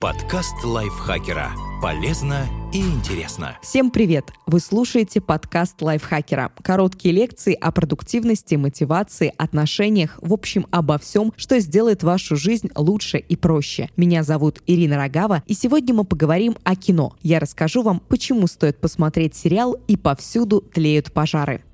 [0.00, 1.50] Подкаст лайфхакера.
[1.82, 3.58] Полезно и интересно.
[3.60, 4.30] Всем привет!
[4.46, 6.52] Вы слушаете подкаст лайфхакера.
[6.62, 13.18] Короткие лекции о продуктивности, мотивации, отношениях, в общем, обо всем, что сделает вашу жизнь лучше
[13.18, 13.90] и проще.
[13.96, 17.16] Меня зовут Ирина Рогава, и сегодня мы поговорим о кино.
[17.22, 21.64] Я расскажу вам, почему стоит посмотреть сериал «И повсюду тлеют пожары».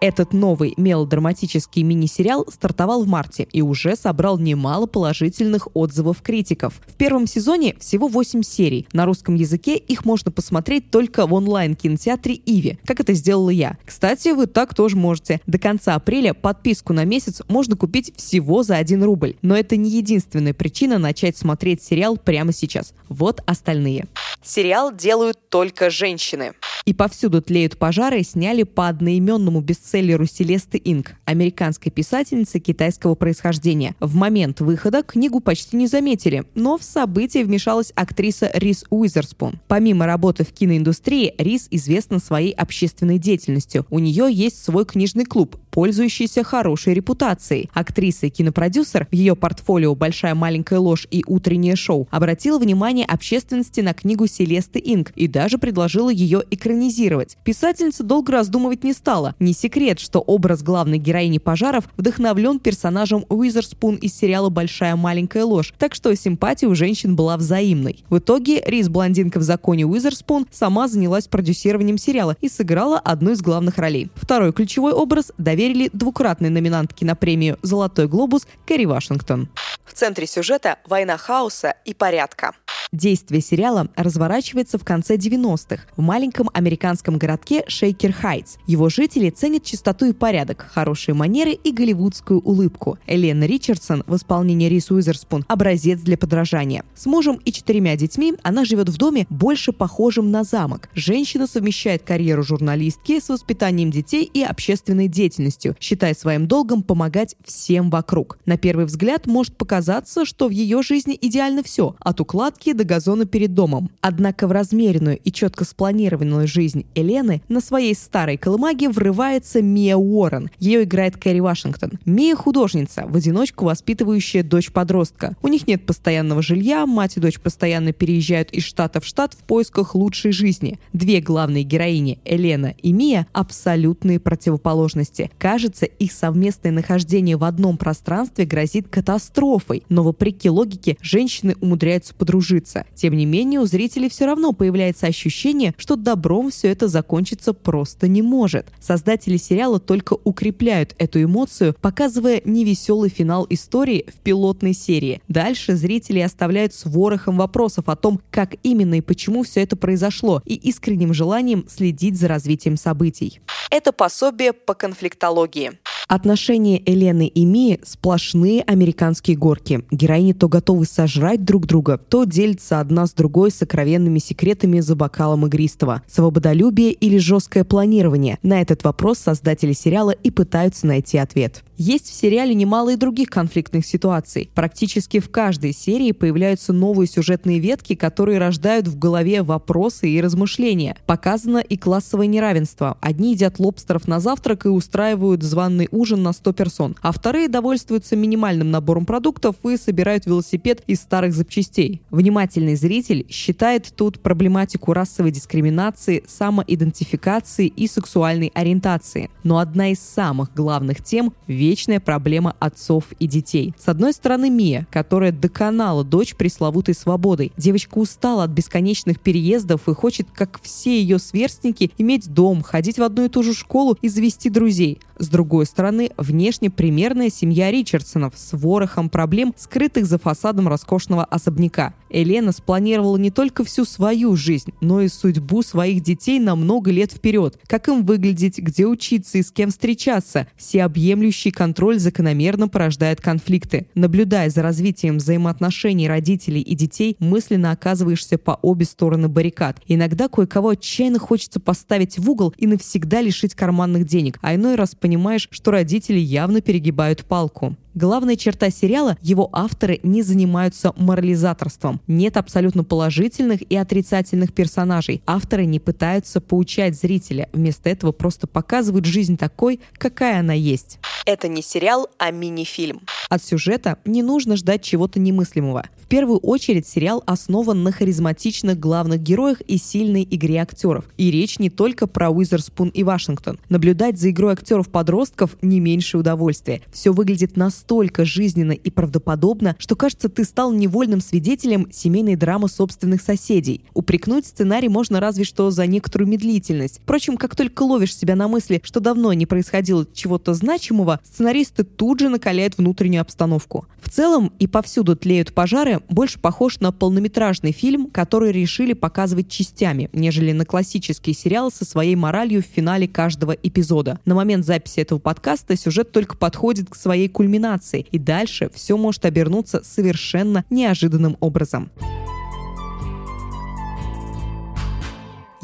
[0.00, 6.80] Этот новый мелодраматический мини-сериал стартовал в марте и уже собрал немало положительных отзывов критиков.
[6.86, 8.88] В первом сезоне всего 8 серий.
[8.94, 13.76] На русском языке их можно посмотреть только в онлайн-кинотеатре Иви, как это сделала я.
[13.84, 15.42] Кстати, вы так тоже можете.
[15.46, 19.36] До конца апреля подписку на месяц можно купить всего за 1 рубль.
[19.42, 22.94] Но это не единственная причина начать смотреть сериал прямо сейчас.
[23.10, 24.06] Вот остальные.
[24.42, 26.54] Сериал делают только женщины.
[26.86, 33.96] И повсюду тлеют пожары сняли по одноименному бестселлеру Селесты Инг, американской писательницы китайского происхождения.
[33.98, 39.60] В момент выхода книгу почти не заметили, но в события вмешалась актриса Рис Уизерспун.
[39.66, 43.84] Помимо работы в киноиндустрии, Рис известна своей общественной деятельностью.
[43.90, 47.68] У нее есть свой книжный клуб, пользующийся хорошей репутацией.
[47.74, 53.80] Актриса и кинопродюсер в ее портфолио «Большая маленькая ложь» и «Утреннее шоу» обратила внимание общественности
[53.80, 57.36] на книгу Селесты Инг и даже предложила ее экранизировать.
[57.44, 59.34] Писательница долго раздумывать не стала.
[59.40, 65.72] Не секрет, что образ главной героини пожаров вдохновлен персонажем Уизерспун из сериала «Большая маленькая ложь»,
[65.78, 68.04] так что симпатия у женщин была взаимной.
[68.10, 73.40] В итоге Рис Блондинка в законе Уизерспун сама занялась продюсированием сериала и сыграла одну из
[73.40, 74.10] главных ролей.
[74.14, 79.48] Второй ключевой образ– доверили двукратной номинантке на премию «Золотой глобус» Кэрри Вашингтон.
[79.86, 82.54] В центре сюжета– война хаоса и порядка.
[82.92, 88.56] Действие сериала разворачивается в конце 90-х в маленьком американском городке Шейкер Хайтс.
[88.66, 92.98] Его жители ценят чистоту и порядок, хорошие манеры и голливудскую улыбку.
[93.06, 96.84] Элена Ричардсон в исполнении Рис Уизерспун– образец для подражания.
[96.96, 100.88] С мужем и четырьмя детьми она живет в доме, больше похожем на замок.
[100.94, 107.90] Женщина совмещает карьеру журналистки с воспитанием детей и общественной деятельностью, считая своим долгом помогать всем
[107.90, 108.38] вокруг.
[108.46, 113.24] На первый взгляд может показаться, что в ее жизни идеально все– от укладки до газона
[113.24, 113.90] перед домом.
[114.00, 120.50] Однако в размеренную и четко спланированную жизнь Елены на своей старой колымаге врывается Мия Уоррен.
[120.58, 121.92] Ее играет Кэрри Вашингтон.
[122.04, 125.36] Мия художница, в одиночку воспитывающая дочь-подростка.
[125.42, 129.44] У них нет постоянного жилья, мать и дочь постоянно переезжают из штата в штат в
[129.44, 130.78] поисках лучшей жизни.
[130.92, 135.30] Две главные героини, Елена и Мия, абсолютные противоположности.
[135.38, 142.70] Кажется, их совместное нахождение в одном пространстве грозит катастрофой, но вопреки логике женщины умудряются подружиться
[142.70, 142.84] закончится.
[142.94, 148.08] Тем не менее, у зрителей все равно появляется ощущение, что добром все это закончиться просто
[148.08, 148.66] не может.
[148.80, 155.20] Создатели сериала только укрепляют эту эмоцию, показывая невеселый финал истории в пилотной серии.
[155.26, 160.40] Дальше зрители оставляют с ворохом вопросов о том, как именно и почему все это произошло,
[160.44, 163.40] и искренним желанием следить за развитием событий.
[163.72, 165.72] Это пособие по конфликтологии.
[166.10, 169.84] Отношения Елены и Мии– сплошные американские горки.
[169.92, 175.46] Героини то готовы сожрать друг друга, то делятся одна с другой сокровенными секретами за бокалом
[175.46, 176.02] игристого.
[176.08, 178.40] Свободолюбие или жесткое планирование?
[178.42, 181.62] На этот вопрос создатели сериала и пытаются найти ответ.
[181.76, 184.50] Есть в сериале немало и других конфликтных ситуаций.
[184.52, 190.96] Практически в каждой серии появляются новые сюжетные ветки, которые рождают в голове вопросы и размышления.
[191.06, 192.98] Показано и классовое неравенство.
[193.00, 198.16] Одни едят лобстеров на завтрак и устраивают званный ужин на 100 персон, а вторые довольствуются
[198.16, 202.02] минимальным набором продуктов и собирают велосипед из старых запчастей.
[202.10, 209.30] Внимательный зритель считает тут проблематику расовой дискриминации, самоидентификации и сексуальной ориентации.
[209.42, 213.74] Но одна из самых главных тем– вечная проблема отцов и детей.
[213.78, 217.52] С одной стороны, Мия, которая доконала дочь пресловутой свободой.
[217.56, 223.02] Девочка устала от бесконечных переездов и хочет, как все ее сверстники, иметь дом, ходить в
[223.02, 225.00] одну и ту же школу и завести друзей.
[225.20, 231.92] С другой стороны, внешне примерная семья Ричардсонов с ворохом проблем, скрытых за фасадом роскошного особняка.
[232.08, 237.12] Елена спланировала не только всю свою жизнь, но и судьбу своих детей на много лет
[237.12, 237.58] вперед.
[237.66, 240.48] Как им выглядеть, где учиться и с кем встречаться.
[240.56, 243.88] Всеобъемлющий контроль закономерно порождает конфликты.
[243.94, 249.82] Наблюдая за развитием взаимоотношений родителей и детей, мысленно оказываешься по обе стороны баррикад.
[249.86, 254.94] Иногда кое-кого отчаянно хочется поставить в угол и навсегда лишить карманных денег, а иной раз
[255.10, 257.74] понимаешь, что родители явно перегибают палку.
[257.94, 262.00] Главная черта сериала– его авторы не занимаются морализаторством.
[262.06, 265.20] Нет абсолютно положительных и отрицательных персонажей.
[265.26, 267.48] Авторы не пытаются поучать зрителя.
[267.52, 271.00] Вместо этого просто показывают жизнь такой, какая она есть.
[271.26, 273.00] Это не сериал, а мини-фильм.
[273.30, 275.84] От сюжета не нужно ждать чего-то немыслимого.
[276.02, 281.04] В первую очередь сериал основан на харизматичных главных героях и сильной игре актеров.
[281.16, 283.60] И речь не только про Уизерспун и Вашингтон.
[283.68, 286.82] Наблюдать за игрой актеров-подростков не меньше удовольствия.
[286.92, 293.22] Все выглядит настолько жизненно и правдоподобно, что кажется, ты стал невольным свидетелем семейной драмы собственных
[293.22, 293.84] соседей.
[293.94, 296.98] Упрекнуть сценарий можно разве что за некоторую медлительность.
[297.04, 302.18] Впрочем, как только ловишь себя на мысли, что давно не происходило чего-то значимого, сценаристы тут
[302.18, 303.86] же накаляют внутреннюю обстановку.
[304.00, 310.08] В целом и повсюду тлеют пожары больше похож на полнометражный фильм, который решили показывать частями,
[310.12, 314.18] нежели на классический сериал со своей моралью в финале каждого эпизода.
[314.24, 319.24] На момент записи этого подкаста сюжет только подходит к своей кульминации, и дальше все может
[319.24, 321.90] обернуться совершенно неожиданным образом.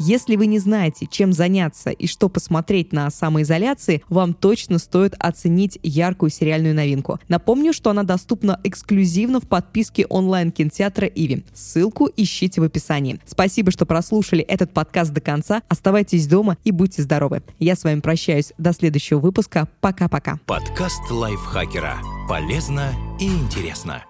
[0.07, 5.79] Если вы не знаете, чем заняться и что посмотреть на самоизоляции, вам точно стоит оценить
[5.83, 7.19] яркую сериальную новинку.
[7.27, 11.43] Напомню, что она доступна эксклюзивно в подписке онлайн-кинотеатра Иви.
[11.53, 13.19] Ссылку ищите в описании.
[13.25, 15.61] Спасибо, что прослушали этот подкаст до конца.
[15.67, 17.43] Оставайтесь дома и будьте здоровы.
[17.59, 18.53] Я с вами прощаюсь.
[18.57, 19.67] До следующего выпуска.
[19.81, 20.39] Пока-пока.
[20.45, 21.97] Подкаст лайфхакера.
[22.29, 24.05] Полезно и интересно.